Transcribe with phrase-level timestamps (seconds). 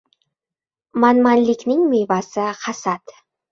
[1.03, 3.17] •Manmanlikning mevasi— hasad.